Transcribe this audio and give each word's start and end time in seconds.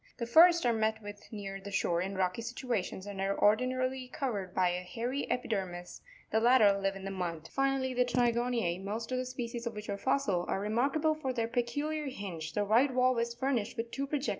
The 0.17 0.25
first 0.25 0.65
are 0.65 0.73
met 0.73 1.03
with 1.03 1.31
near 1.31 1.61
the 1.61 1.69
shore 1.69 2.01
in 2.01 2.15
rocky 2.17 2.41
situations, 2.41 3.05
and 3.05 3.21
are 3.21 3.37
ordinarily 3.39 4.07
covered 4.07 4.51
by 4.55 4.69
a 4.69 4.81
hairy 4.81 5.29
epidermis; 5.29 6.01
the 6.31 6.39
latter 6.39 6.75
live 6.75 6.95
in 6.95 7.05
the 7.05 7.11
mud. 7.11 7.45
20. 7.51 7.51
Finally, 7.51 7.93
the 7.93 8.05
TR1c¢on1#, 8.05 8.83
most 8.83 9.11
of 9.11 9.19
the 9.19 9.25
species 9.27 9.67
of 9.67 9.75
which 9.75 9.89
are 9.89 9.97
fossil, 9.97 10.43
are 10.47 10.59
remarkable 10.59 11.13
for 11.13 11.31
their 11.33 11.47
peculiar 11.47 12.07
hinge; 12.07 12.53
the 12.53 12.63
right 12.63 12.89
valve 12.89 13.19
is 13.19 13.35
furnished 13.35 13.77
with 13.77 13.91
two 13.91 14.07
projecting 14.07 14.07
plates, 14.07 14.11
crenulate 14.11 14.25
Fig. 14.25 14.29